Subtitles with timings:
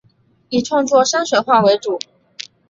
[0.49, 1.99] 以创作山水画为主。